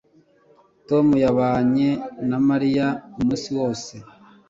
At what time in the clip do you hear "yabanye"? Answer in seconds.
1.23-1.89